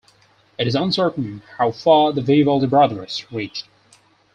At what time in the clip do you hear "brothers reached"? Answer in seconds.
2.65-3.67